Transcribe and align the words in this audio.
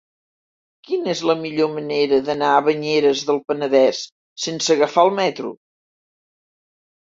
Quina 0.87 1.11
és 1.11 1.19
la 1.31 1.35
millor 1.41 1.69
manera 1.73 2.19
d'anar 2.31 2.49
a 2.61 2.65
Banyeres 2.69 3.23
del 3.29 3.43
Penedès 3.51 4.01
sense 4.49 4.75
agafar 4.79 5.07
el 5.11 5.15
metro? 5.23 5.55